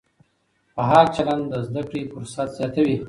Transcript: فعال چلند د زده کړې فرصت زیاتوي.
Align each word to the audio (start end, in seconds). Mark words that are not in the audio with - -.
فعال 0.75 1.07
چلند 1.15 1.43
د 1.51 1.53
زده 1.67 1.81
کړې 1.89 2.01
فرصت 2.13 2.47
زیاتوي. 2.57 2.97